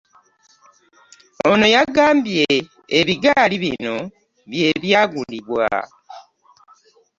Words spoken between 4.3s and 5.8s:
by'ebyagulibwa